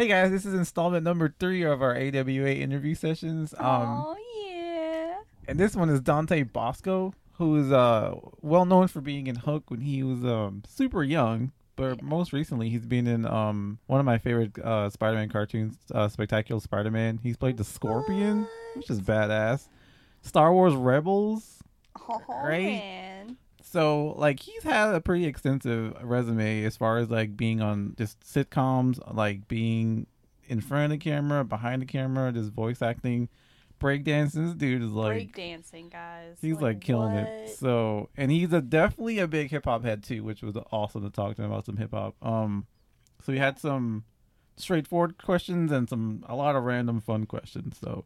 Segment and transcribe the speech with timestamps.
[0.00, 3.52] Hey guys, this is installment number three of our AWA interview sessions.
[3.58, 5.18] Um, oh yeah.
[5.46, 9.64] and this one is Dante Bosco, who is uh well known for being in Hook
[9.70, 11.52] when he was um super young.
[11.76, 16.08] But most recently, he's been in um one of my favorite uh, Spider-Man cartoons, uh,
[16.08, 17.20] Spectacular Spider-Man.
[17.22, 19.68] He's played the Scorpion, which is badass.
[20.22, 21.62] Star Wars Rebels,
[22.08, 22.64] Oh Right?
[22.64, 23.36] man.
[23.62, 28.20] So like he's had a pretty extensive resume as far as like being on just
[28.20, 30.06] sitcoms, like being
[30.48, 33.28] in front of the camera, behind the camera, just voice acting,
[33.80, 34.46] breakdancing.
[34.46, 36.38] This dude is like Break dancing, guys.
[36.40, 37.50] he's like, killing it.
[37.50, 41.10] So and he's a definitely a big hip hop head too, which was awesome to
[41.10, 42.14] talk to him about some hip hop.
[42.22, 42.66] Um,
[43.22, 44.04] so we had some
[44.56, 47.78] straightforward questions and some a lot of random fun questions.
[47.80, 48.04] So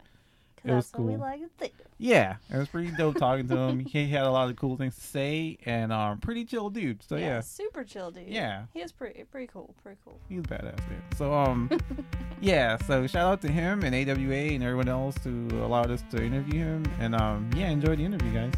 [0.64, 1.20] it was that's what we cool.
[1.20, 1.84] like to do.
[1.98, 3.80] yeah, it was pretty dope talking to him.
[3.80, 7.02] He had a lot of cool things to say and um, pretty chill dude.
[7.02, 7.41] So yeah.
[7.41, 8.28] super chill dude.
[8.28, 8.64] Yeah.
[8.72, 10.19] he was pretty pretty cool, pretty cool.
[10.28, 11.02] He's badass, man.
[11.16, 11.70] So um,
[12.41, 12.77] yeah.
[12.78, 16.64] So shout out to him and AWA and everyone else who allowed us to interview
[16.64, 16.84] him.
[16.98, 18.52] And um, yeah, enjoy the interview, guys.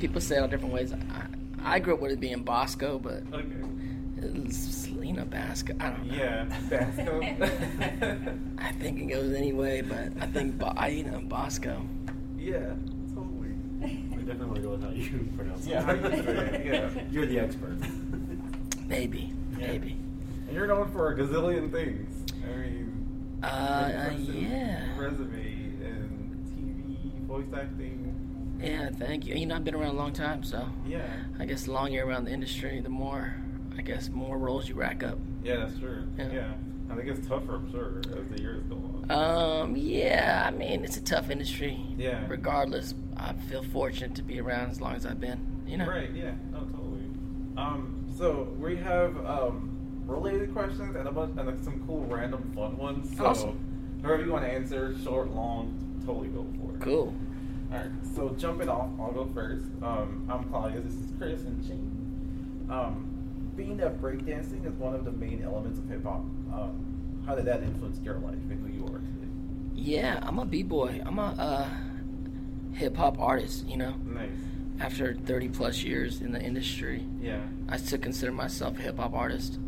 [0.00, 0.92] People say it all different ways.
[0.92, 4.50] I, I grew up with it being Bosco, but Okay.
[4.50, 5.74] Selena Basco.
[5.78, 6.14] I don't know.
[6.14, 7.20] Yeah, Basco.
[8.58, 11.82] I think it goes anyway, but I think Bo- I, you know Bosco.
[12.38, 12.74] yeah,
[13.14, 13.54] totally.
[13.82, 13.86] I
[14.26, 15.70] definitely want to go with how you pronounce it.
[15.70, 16.90] Yeah, you yeah.
[17.10, 17.76] You're the expert.
[18.86, 19.66] Maybe, Yeah.
[19.68, 19.96] maybe.
[20.46, 22.32] And you're known for a gazillion things.
[22.44, 28.14] I mean, Uh, uh, yeah, resume and TV, voice acting.
[28.60, 28.90] Yeah.
[28.90, 29.34] Thank you.
[29.34, 31.06] You know, I've been around a long time, so Yeah,
[31.38, 33.34] I guess the longer you're around the industry, the more,
[33.76, 35.18] I guess, more roles you rack up.
[35.44, 36.04] yeah, that's true.
[36.18, 36.30] Yeah.
[36.32, 36.52] Yeah,
[36.90, 39.10] I think it's tougher, I'm sure, as the years go on.
[39.10, 40.44] Um, yeah.
[40.46, 41.78] I mean, it's a tough industry.
[41.96, 42.24] Yeah.
[42.28, 45.62] Regardless, I feel fortunate to be around as long as I've been.
[45.66, 45.86] You know.
[45.88, 47.02] Right, yeah, no, totally.
[47.56, 49.72] Um, so we have um
[50.06, 53.16] related questions and a bunch and like, some cool random fun ones.
[53.16, 53.98] So Awesome.
[54.02, 55.74] whoever you want to answer, short, long,
[56.06, 56.80] totally go for it.
[56.80, 57.12] Cool.
[57.72, 59.66] Alright, so jumping off, I'll go first.
[59.82, 62.66] Um, I'm Claudia, this is Chris and Shane.
[62.70, 66.20] Um, being that breakdancing is one of the main elements of hip hop,
[66.52, 69.30] um, how did that influence your life and who you are today?
[69.74, 71.02] Yeah, I'm a b-boy.
[71.04, 73.66] I'm a uh, hip hop artist.
[73.66, 74.30] You know, Nice.
[74.80, 77.40] after 30 plus years in the industry, Yeah.
[77.68, 79.58] I still consider myself a hip hop artist.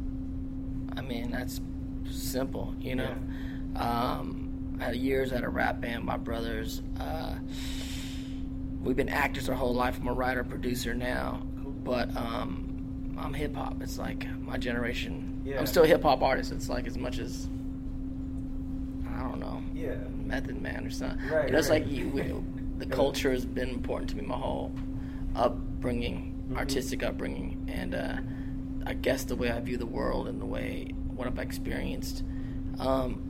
[0.96, 1.60] I mean, that's
[2.10, 2.74] simple.
[2.80, 3.14] You know,
[3.76, 6.04] um, I had years at a rap band.
[6.04, 6.82] My brothers.
[7.00, 7.34] Uh,
[8.88, 9.98] we've been actors our whole life.
[10.00, 11.42] I'm a writer, producer now,
[11.84, 13.82] but um, I'm hip hop.
[13.82, 15.42] It's like my generation.
[15.44, 15.58] Yeah.
[15.58, 16.52] I'm still a hip hop artist.
[16.52, 17.48] It's like as much as
[19.14, 19.62] I don't know.
[19.74, 19.96] Yeah.
[20.24, 21.28] Method Man or something.
[21.28, 21.82] Right, it's right.
[21.82, 22.32] like you, we,
[22.78, 24.72] the culture has been important to me my whole
[25.36, 26.56] upbringing, Mhm.
[26.56, 28.16] artistic upbringing, and uh,
[28.86, 32.22] I guess the way I view the world and the way what I've experienced.
[32.78, 33.20] Um,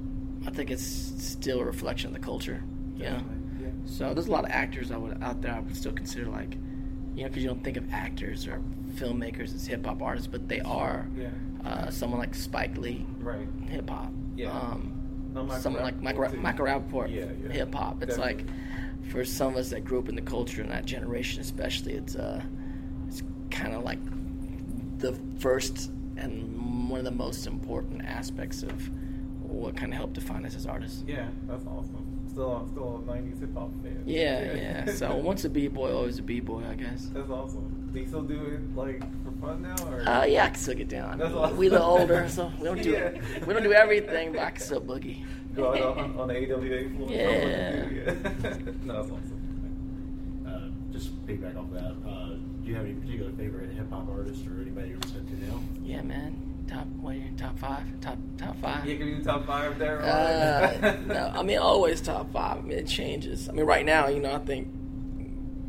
[0.46, 2.62] I think it's still a reflection of the culture.
[2.96, 3.47] You know, Definitely, Yeah.
[3.86, 6.54] So there's a lot of actors I would out there I would still consider like,
[7.14, 8.60] you know, because you don't think of actors or
[8.94, 11.08] filmmakers as hip hop artists, but they are.
[11.16, 11.28] Yeah.
[11.64, 13.46] Uh, someone like Spike Lee, Right.
[13.68, 14.12] hip hop.
[14.36, 14.50] Yeah.
[14.52, 14.94] Um,
[15.34, 16.36] Michael someone like Michael.
[16.36, 17.52] Michael Rapaport, Yeah, yeah.
[17.52, 18.02] hip hop.
[18.02, 18.44] It's Definitely.
[18.44, 21.94] like for some of us that grew up in the culture in that generation, especially,
[21.94, 22.42] it's uh,
[23.08, 23.98] it's kind of like
[24.98, 28.90] the first and one of the most important aspects of
[29.42, 31.04] what kind of helped define us as artists.
[31.06, 32.04] Yeah, that's awesome.
[32.38, 34.00] Still, still a '90s hip hop fan.
[34.06, 34.54] Yeah,
[34.86, 34.94] yeah.
[34.94, 37.10] So once a b boy, always a b boy, I guess.
[37.12, 37.90] that's awesome.
[37.92, 40.08] Do you still do it like for fun now, or?
[40.08, 41.18] Uh, yeah, I can still get down.
[41.18, 41.56] That's awesome.
[41.56, 43.44] We a little older, so we don't do Yeah.
[43.44, 45.24] we don't do everything, but I can still boogie.
[45.56, 47.10] Go out on, on the AWA floor.
[47.10, 47.26] Yeah.
[47.26, 48.14] yeah.
[48.84, 50.44] no, that's awesome.
[50.46, 52.08] Uh, just piggyback off that.
[52.08, 55.44] Uh, do you have any particular favorite hip hop artist or anybody you're listening to
[55.44, 55.60] now?
[55.82, 56.57] Yeah, man.
[56.68, 57.14] Top what?
[57.16, 57.82] you, Top five?
[58.00, 58.86] Top top five?
[58.86, 60.02] you can the top five there.
[60.02, 62.58] Uh, no, I mean always top five.
[62.58, 63.48] I mean it changes.
[63.48, 64.68] I mean right now, you know, I think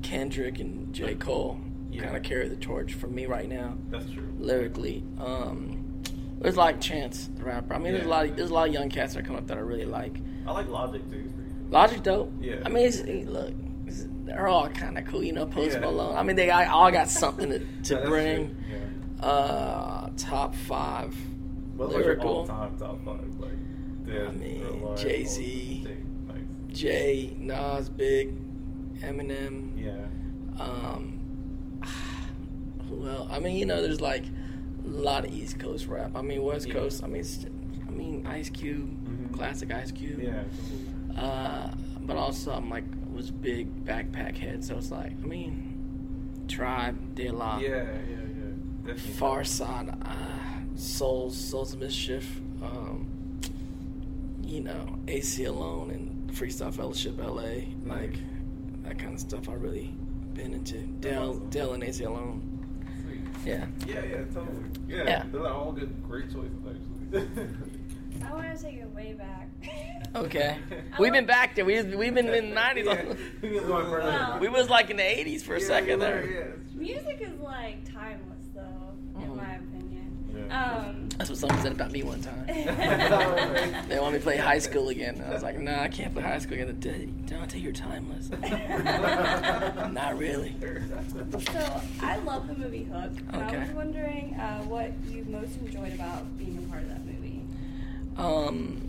[0.04, 1.16] Kendrick and J.
[1.16, 1.60] Cole
[1.92, 2.04] Yeah.
[2.04, 4.28] kind of carry the torch for me right now, That's true.
[4.38, 5.04] lyrically.
[5.20, 6.02] Um,
[6.40, 7.74] There's like Chance the rapper.
[7.74, 8.26] I mean, there's a lot.
[8.26, 10.18] Of, there's a lot of young cats that come up that I really like.
[10.48, 11.22] I like Logic too.
[11.26, 11.70] It's pretty cool.
[11.70, 12.34] Logic dope.
[12.40, 12.56] Yeah.
[12.66, 13.54] I mean, it's, look,
[13.88, 15.24] it's, they're all kind of cool.
[15.24, 15.80] You know, Post Yeah.
[15.82, 16.16] Malone.
[16.18, 17.60] I mean, they all got something to,
[17.96, 18.56] to bring.
[18.70, 19.26] Yeah.
[19.26, 21.16] Uh, top five.
[21.76, 22.30] Well, Lyrical.
[22.30, 23.34] all time top five.
[23.40, 23.52] Like,
[24.28, 25.88] I mean, Jay-Z.
[26.28, 26.38] Nice.
[26.78, 28.34] Jay, Nas, Big,
[29.02, 29.72] Eminem.
[29.78, 30.62] Yeah.
[30.62, 31.20] Um,
[32.92, 33.28] else?
[33.32, 34.26] I mean, you know, there's like
[34.86, 36.12] a lot of East Coast rap.
[36.16, 36.74] I mean, West Yeah.
[36.74, 37.04] Coast.
[37.04, 37.24] I mean,
[37.88, 39.34] I mean, Ice Cube, Mhm.
[39.34, 40.22] classic Ice Cube.
[40.22, 40.44] Yeah.
[41.20, 41.72] Uh,
[42.02, 42.84] but also, I'm like
[43.14, 48.19] was big backpack head, so it's like, I mean, Tribe, De La, Yeah, yeah,
[48.90, 48.94] yeah.
[48.96, 49.22] Definitely.
[49.22, 52.26] Pharcyde, uh, Souls, Souls of Mischief.
[52.62, 53.08] Um,
[54.44, 58.16] you know, Aceyalone and Freestyle Fellowship LA, like
[58.84, 59.48] that kind of stuff.
[59.50, 59.94] I really
[60.34, 60.78] been into.
[60.80, 61.50] Del, awesome.
[61.50, 62.42] Del and Aceyalone.
[63.04, 63.20] Sweet.
[63.46, 63.66] Yeah.
[63.88, 64.58] Yeah, yeah, totally.
[64.88, 65.24] Yeah, Yeah.
[65.32, 67.46] those are all good, great choices actually.
[68.26, 69.50] I want to take it way back.
[70.16, 70.58] Okay.
[71.00, 71.64] We've been back there.
[71.66, 72.88] We've we've been in the nineties.
[72.88, 73.14] Yeah.
[73.44, 74.08] We was going further.
[74.08, 76.26] Well- We was like in the eighties for a Yeah, second we there.
[76.26, 76.46] yeah.
[76.74, 78.39] Music is like timeless, though, in.
[79.42, 80.46] My opinion.
[80.48, 80.66] Yeah.
[80.78, 82.46] Um, That's what someone said about me one time.
[83.90, 85.24] They want me to play high school again.
[85.28, 87.24] I was like, nah, I can't play high school again.
[87.26, 88.30] Dante, you're timeless.
[89.92, 90.56] Not really.
[91.52, 93.12] so I love the movie Hook.
[93.34, 93.58] And Okay.
[93.58, 97.42] I was wondering uh, what you most enjoyed about being a part of that movie.
[98.18, 98.82] Um,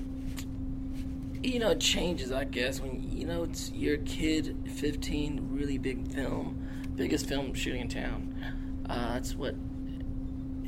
[1.43, 6.07] you know, it changes, I guess, when you know it's your kid, fifteen, really big
[6.13, 6.57] film,
[6.97, 8.35] biggest film shooting in town.
[8.89, 9.55] Uh, it's what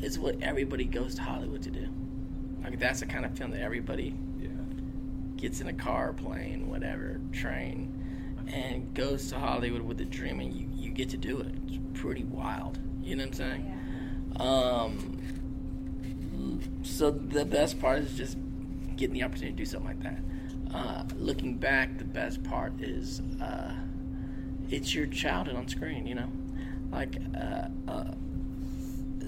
[0.02, 1.88] it's what everybody goes to Hollywood to do.
[2.62, 4.48] Like that's the kind of film that everybody Yeah.
[5.36, 7.94] gets in a car, plane, whatever, train,
[8.48, 11.54] and goes to Hollywood with a dream, and you, you get to do it.
[11.68, 12.78] It's pretty wild.
[13.00, 13.64] You know what I'm saying?
[14.36, 14.42] Yeah.
[14.44, 15.18] Um,
[16.82, 18.36] so the best part is just
[18.96, 20.18] getting the opportunity to do something like that.
[20.74, 23.72] Uh, looking back, the best part is uh,
[24.70, 26.06] it's your childhood on screen.
[26.06, 26.28] You know,
[26.90, 28.12] like uh, uh,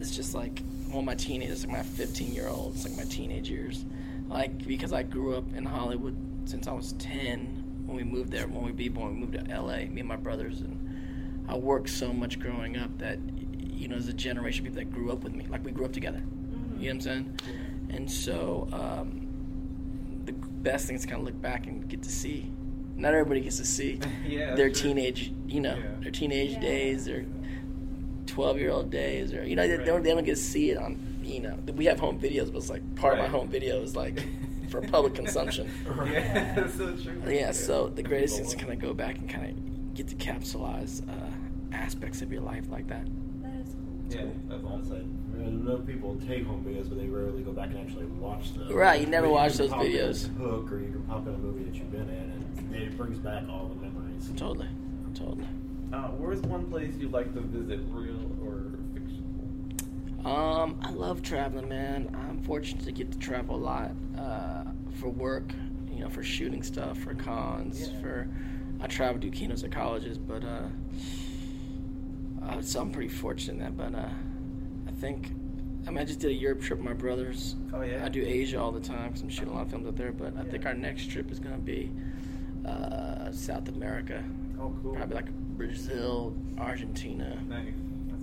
[0.05, 3.85] it's just like well, my teenagers, like my 15 year olds, like my teenage years.
[4.29, 8.47] Like because I grew up in Hollywood since I was 10 when we moved there.
[8.47, 9.87] When we be born, we moved to LA.
[9.87, 13.19] Me and my brothers and I worked so much growing up that
[13.61, 15.47] you know, there's a generation of people that grew up with me.
[15.49, 16.23] Like we grew up together.
[16.79, 17.39] You know what I'm saying?
[17.91, 19.27] And so um,
[20.27, 22.51] the best thing is kind of look back and get to see.
[22.97, 24.91] Not everybody gets to see Yeah, their that's true.
[24.95, 26.01] teenage, you know, Yeah.
[26.03, 26.61] their teenage Yeah.
[26.61, 27.25] days, their
[28.27, 30.71] 12 year old days, or you know, they, they, don't, they don't get to see
[30.71, 30.99] it on.
[31.23, 33.97] You know, we have home videos, but it's like part of my home video is
[33.97, 34.23] like
[34.71, 35.71] for public consumption.
[36.07, 37.23] Yeah, that's so true.
[37.27, 40.09] Yeah, so the greatest thing is to kind of go back and kind of get
[40.09, 41.31] to capsulize uh,
[41.73, 43.07] aspects of your life like that.
[43.43, 44.11] That is cool.
[44.11, 45.31] Yeah, that's I'll awesome.
[45.35, 48.53] say, I know people take home videos, but they rarely go back and actually watch
[48.55, 48.69] them.
[48.73, 50.37] Right, you never But watch can those videos.
[50.37, 53.19] Hook, or you can pop in a movie that you've been in, and it brings
[53.19, 54.31] back all the memories.
[54.37, 54.69] Totally,
[55.15, 55.47] totally.
[55.95, 60.27] Uh, where's one place you'd like to visit, real or fictional?
[60.27, 62.11] Um, I love traveling, man.
[62.29, 64.65] I'm fortunate to get to travel a lot uh,
[64.99, 65.53] for work,
[65.93, 68.01] you know, for shooting stuff, for cons, Yeah.
[68.01, 68.29] for
[68.81, 70.63] I travel to keynotes at colleges, but uh,
[72.45, 73.77] uh, so I'm pretty fortunate in that.
[73.77, 74.09] But uh,
[74.89, 75.31] I think,
[75.87, 77.55] I mean, I just did a Europe trip with my brothers.
[77.73, 78.05] Oh, yeah?
[78.05, 80.11] I do Asia all the time because I'm shooting a lot of films up there.
[80.11, 81.93] But I think our next trip is gonna be
[82.67, 84.25] uh, South America,
[84.61, 84.95] Oh, cool.
[84.97, 87.39] probably like Brazil, Argentina,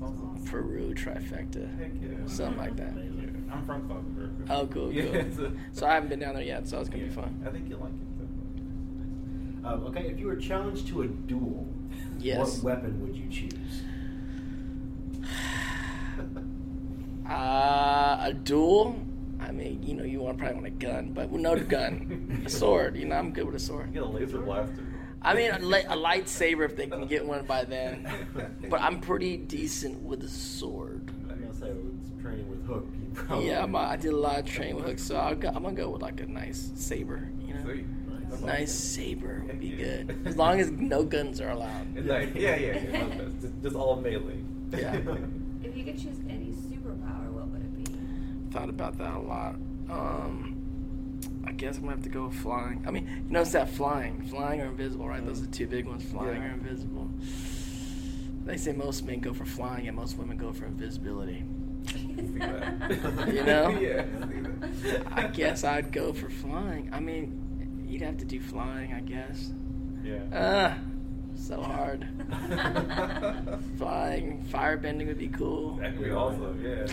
[0.01, 0.43] awesome.
[0.45, 2.09] Peru, trifecta, Heck yeah.
[2.25, 2.93] something like that.
[3.51, 4.33] I'm from America.
[4.49, 4.93] Oh, cool, cool.
[4.93, 5.23] Yeah,
[5.73, 7.43] so, I haven't been down there yet, so it's gonna be fun.
[7.45, 9.65] I think you'll like it.
[9.65, 11.67] Um, okay, if you were challenged to a duel,
[12.19, 12.61] Yes.
[12.61, 13.81] what weapon would you choose?
[17.29, 18.99] Uh, a duel.
[19.39, 22.49] I mean, you know, you want probably want a gun, but no the gun, a
[22.49, 22.97] sword.
[22.97, 23.93] You know, I'm good with a sword.
[23.93, 24.85] Get a laser blaster.
[25.21, 28.09] I mean, a, a lightsaber if they can get one by then.
[28.69, 31.11] But I'm pretty decent with a sword.
[31.29, 32.87] I'm gonna say with training with Hook.
[33.13, 35.63] Probably Yeah, I'm, I did a lot of training with hooks, so I'll go, I'm
[35.63, 37.29] gonna go with like a nice saber.
[37.45, 37.85] You know, Sweet.
[38.31, 40.03] That's nice saber would be yeah.
[40.03, 41.97] good as long as no guns are allowed.
[41.97, 43.07] It's like, yeah, yeah, yeah.
[43.41, 44.43] Just, just all melee.
[44.71, 44.97] Yeah.
[45.63, 47.85] If you could choose any superpower, what would it be?
[48.49, 49.55] Thought about that a lot.
[49.91, 50.50] Um,
[51.51, 52.81] I guess I'm gonna have to go with flying.
[52.87, 55.23] I mean, you notice that flying, flying or invisible, right?
[55.25, 56.47] Those are two big ones, flying Yeah.
[56.47, 57.09] or invisible.
[58.45, 61.43] They say most men go for flying and most women go for invisibility.
[61.93, 63.69] You know?
[63.81, 64.05] yeah.
[64.81, 64.95] see.
[65.11, 66.89] I guess I'd go for flying.
[66.93, 69.51] I mean, you'd have to do flying, I guess.
[70.05, 70.21] Yeah.
[70.33, 70.77] Ah,
[71.35, 72.07] so hard.
[73.77, 75.75] flying, firebending would be cool.
[75.81, 76.63] that could be awesome.
[76.63, 76.87] Yeah.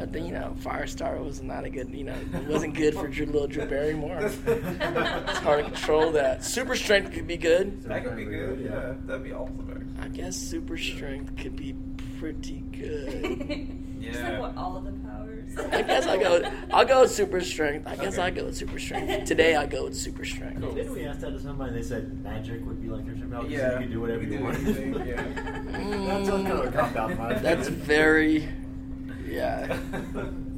[0.00, 1.90] But then you know, Firestar was not a good.
[1.94, 4.16] You know, it wasn't good for Drew, little Drew Barrymore.
[4.22, 6.42] It's hard to control that.
[6.42, 7.82] Super strength could be good.
[7.82, 8.60] That could be good.
[8.60, 9.66] Yeah, that'd be awesome.
[10.00, 11.74] I guess super strength could be
[12.18, 13.76] pretty good.
[14.00, 14.30] Just Yeah.
[14.30, 15.58] like what all of the powers.
[15.70, 16.50] I guess I go.
[16.72, 17.86] I'll go with super strength.
[17.86, 18.22] I guess Okay.
[18.22, 19.26] I go with super strength.
[19.26, 20.62] Today I go with super strength.
[20.62, 20.72] Cool.
[20.74, 21.74] Didn't we ask that to somebody?
[21.74, 23.42] They said magic would be like their superpower.
[23.42, 23.72] 'cause Yeah.
[23.74, 24.56] You could do whatever You you can want.
[24.60, 25.16] anything, yeah.
[26.16, 27.42] That's kind of a cop out.
[27.42, 28.48] That's very.
[29.30, 29.78] Yeah.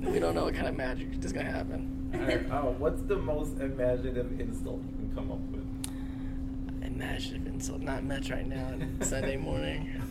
[0.02, 2.10] We don't know what kind of magic is gonna happen.
[2.12, 6.84] Alright, oh, what's the most imaginative insult you can come up with?
[6.84, 9.90] Imagine if insult not much right now on Sunday morning.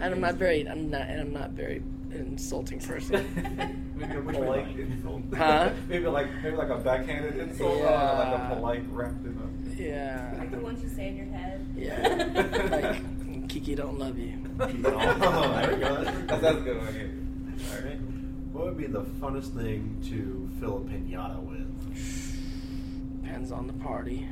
[0.00, 0.66] And I'm not very.
[0.66, 1.02] I'm not.
[1.02, 3.76] And I'm not very insulting person.
[3.94, 5.22] maybe a polite insult.
[5.36, 5.72] Huh?
[5.88, 9.82] maybe like maybe like a backhanded insult, or like a polite wrapped in a.
[9.82, 10.34] Yeah.
[10.38, 11.66] like the ones you say in your head.
[11.76, 12.68] Yeah.
[12.70, 14.38] like Kiki don't love you.
[14.58, 16.04] Oh, there you go.
[16.04, 16.94] That's, that's a good one.
[16.94, 17.29] Yeah.
[18.60, 23.22] What would be the funnest thing to fill a pinata with?
[23.22, 24.28] Depends on the party.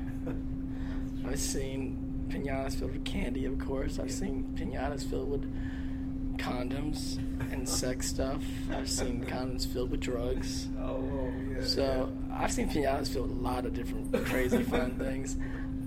[1.26, 3.99] I've seen pinatas filled with candy, of course.
[3.99, 7.16] I've seen pinatas filled with condoms
[7.50, 8.42] and sex stuff.
[8.70, 10.68] I've seen condoms filled with drugs.
[10.78, 11.64] Oh, yeah.
[11.64, 15.38] So I've seen pinatas filled with a lot of different crazy fun things.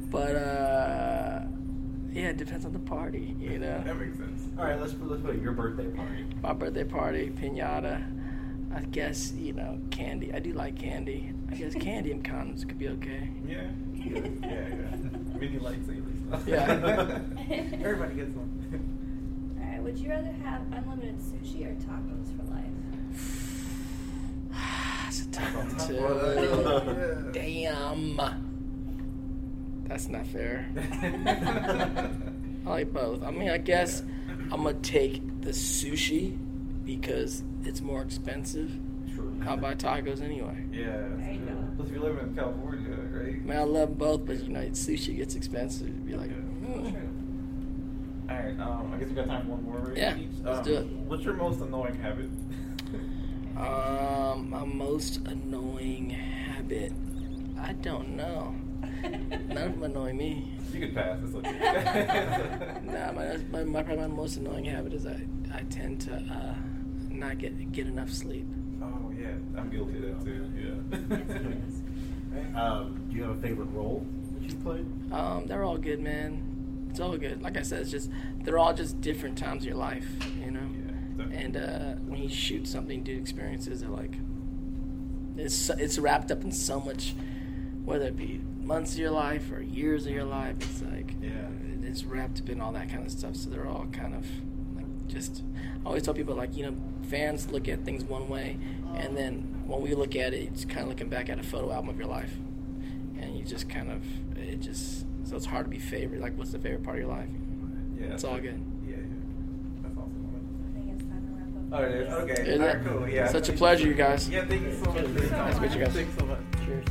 [0.10, 1.43] But uh,
[2.12, 3.83] yeah, it depends on the party, you know.
[3.86, 4.48] That makes sense.
[4.57, 6.25] All right, let's put, let's put it your birthday party.
[6.41, 8.17] My birthday party, pinata.
[8.75, 10.33] I guess you know candy.
[10.33, 11.33] I do like candy.
[11.51, 13.29] I guess candy and condoms could be okay.
[13.47, 13.63] Yeah.
[13.93, 14.95] Yeah, yeah.
[15.37, 16.27] Mini lightsabers.
[16.27, 16.43] stuff.
[16.47, 16.69] Yeah.
[17.51, 19.59] Everybody gets one.
[19.61, 22.65] Alright, would you rather have unlimited sushi or tacos for life?
[25.07, 27.31] It's a tough one too.
[27.33, 28.21] Damn.
[29.85, 30.69] That's not fair.
[32.65, 33.21] I like both.
[33.23, 34.03] I mean, I guess
[34.51, 36.37] I'm gonna take the sushi
[37.00, 38.71] because it's more expensive.
[39.13, 39.36] True.
[39.45, 40.65] I'll buy tacos anyway.
[40.71, 40.86] Yeah.
[40.86, 41.67] There you.
[41.75, 43.36] Plus, if you live in California, right?
[43.36, 45.88] I mean, I love both, but you know, sushi gets expensive.
[45.88, 46.69] You'd be like, Yeah.
[46.69, 47.07] mm.
[48.29, 48.60] All right.
[48.60, 49.77] Um, I guess we got time for one more.
[49.79, 49.98] Right?
[49.98, 50.29] Yeah, Each.
[50.43, 50.86] let's um, do it.
[50.88, 52.29] What's your most annoying habit?
[53.57, 56.93] um, my most annoying habit.
[57.60, 58.55] I don't know.
[59.03, 60.51] None of them annoy me.
[60.74, 61.19] you could pass.
[61.24, 62.79] It's okay.
[62.83, 65.21] Nah, my, my, my probably my most annoying habit is I,
[65.53, 66.55] I tend to uh,
[67.21, 68.45] not get get enough sleep.
[68.83, 70.51] Oh yeah, I'm guilty of that too.
[71.11, 71.17] Yeah.
[72.55, 74.05] Um, do you have a favorite role
[74.39, 74.85] that you played?
[75.11, 76.87] Um, they're all good, man.
[76.89, 77.41] It's all good.
[77.41, 78.09] Like I said, it's just
[78.43, 80.07] they're all just different times of your life,
[80.39, 80.61] you know.
[81.17, 81.25] Yeah.
[81.37, 84.13] And uh, when you shoot something, do experiences are like
[85.37, 87.15] it's it's wrapped up in so much,
[87.83, 90.55] whether it be months of your life or years of your life.
[90.61, 91.47] It's like Yeah.
[91.83, 93.35] it's wrapped up in all that kind of stuff.
[93.35, 94.50] So they're all kind of like
[95.11, 95.43] just.
[95.83, 96.75] I always tell people like you know
[97.09, 98.57] fans look at things one way,
[98.95, 101.71] and then when we look at it, it's kind of looking back at a photo
[101.71, 102.33] album of your life,
[103.19, 104.03] and you just kind of
[104.37, 106.21] it just so it's hard to be favorite.
[106.21, 107.29] Like, what's the favorite part of your life?
[107.99, 108.07] Yeah.
[108.07, 108.61] It's all good.
[108.85, 109.03] Yeah, yeah.
[109.83, 110.69] That's awesome.
[110.69, 111.89] I think it's time to wrap up.
[111.89, 112.13] Oh, it is.
[112.13, 112.51] Okay.
[112.51, 112.73] Is All it?
[112.73, 113.09] right, cool.
[113.09, 113.27] Yeah.
[113.27, 114.27] Such a pleasure, you guys.
[114.27, 115.05] Yeah, thank you so much.
[115.05, 115.93] Nice to meet you guys.
[115.93, 116.39] Thanks so much.
[116.65, 116.85] Cheers.